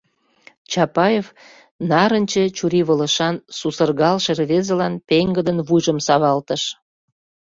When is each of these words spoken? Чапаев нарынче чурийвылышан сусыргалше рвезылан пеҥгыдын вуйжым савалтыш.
Чапаев 0.71 1.25
нарынче 1.89 2.43
чурийвылышан 2.57 3.35
сусыргалше 3.57 4.31
рвезылан 4.39 4.93
пеҥгыдын 5.07 5.57
вуйжым 5.67 5.97
савалтыш. 6.07 6.63